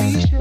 [0.00, 0.33] Please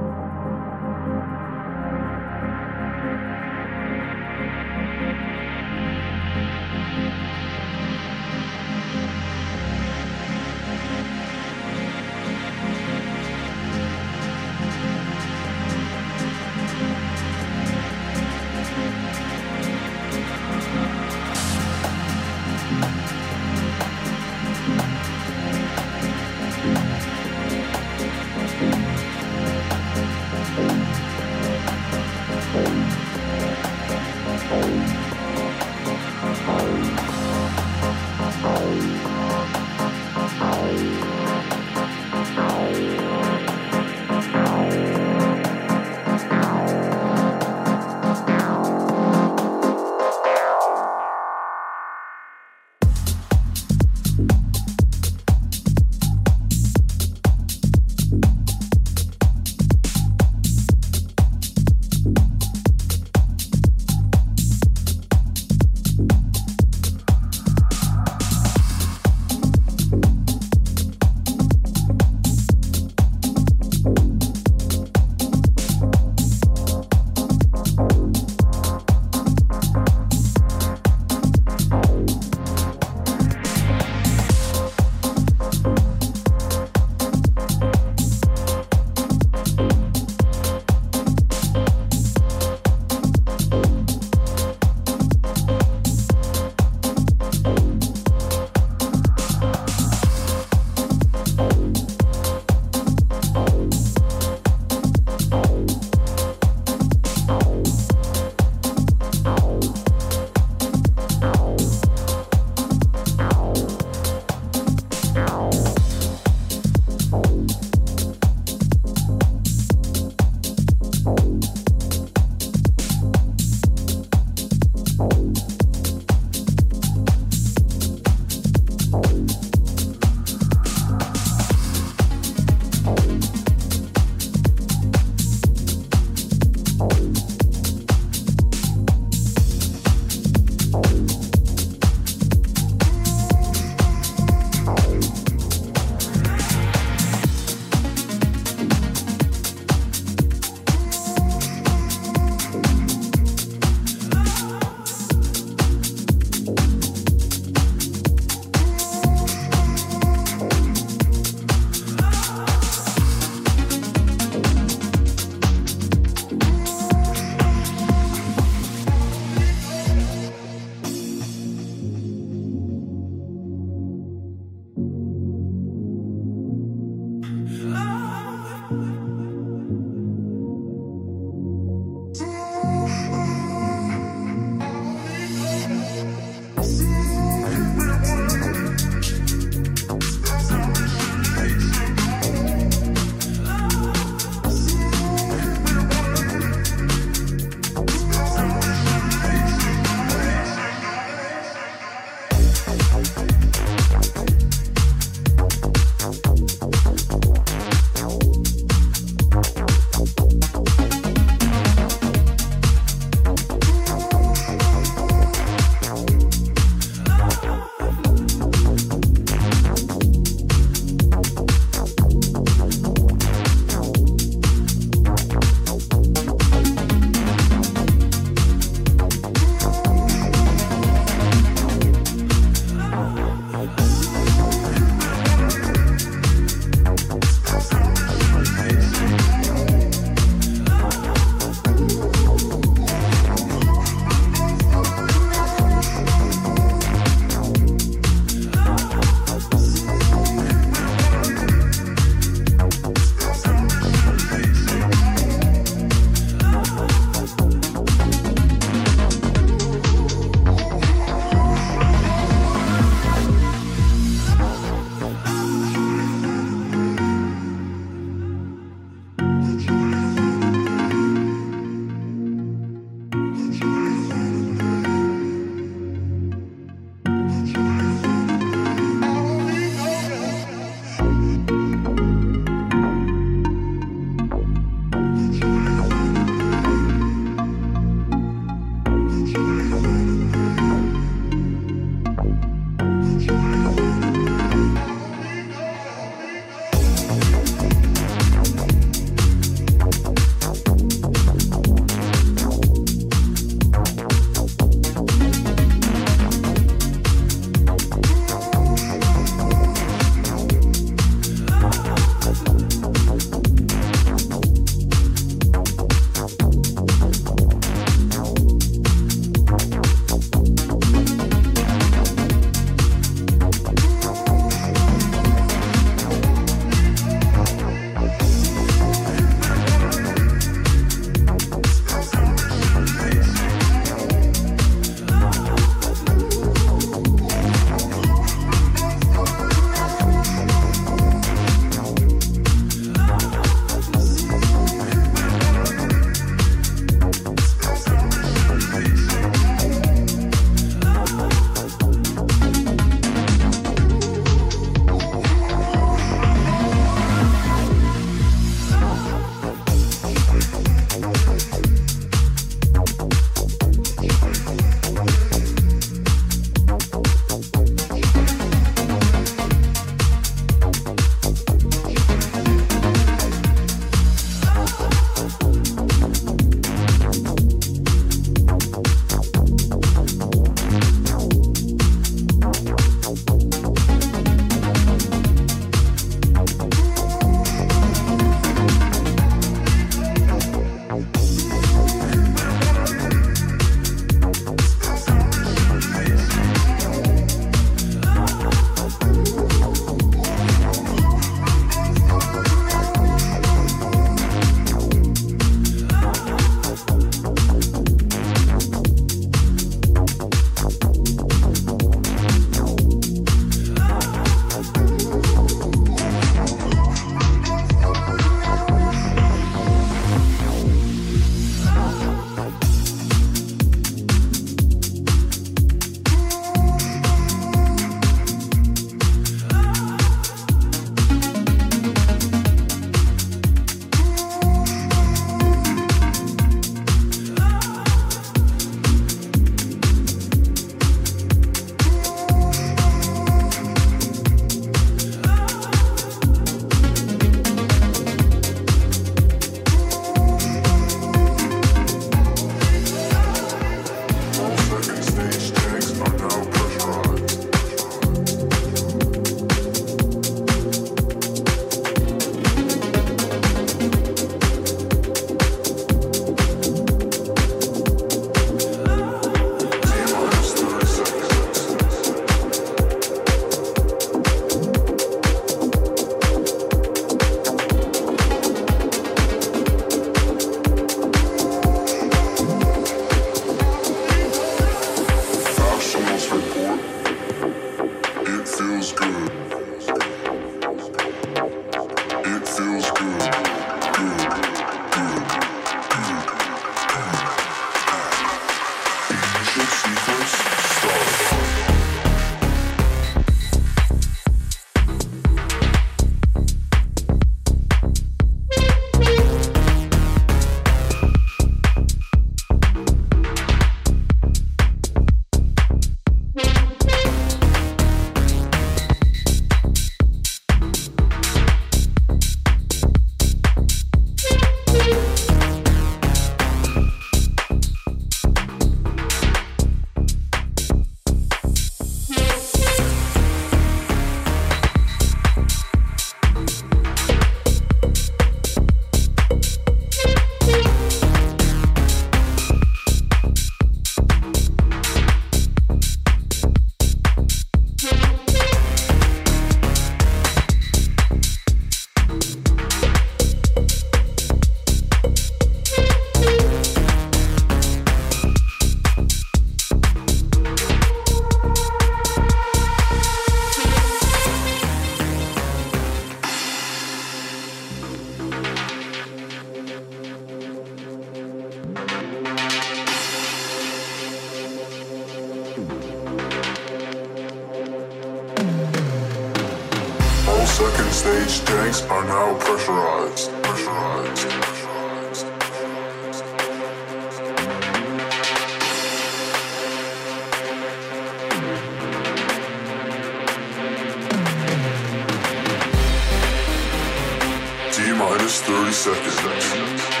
[597.72, 600.00] T minus 30 seconds.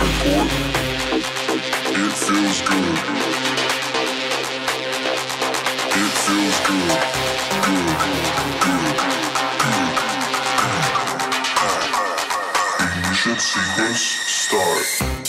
[0.00, 0.48] Report.
[1.92, 2.96] It feels good.
[5.98, 7.00] It feels good.
[7.66, 7.96] Good.
[8.62, 8.86] Good.
[9.40, 9.76] Good.
[12.80, 15.19] Ignition sequence start.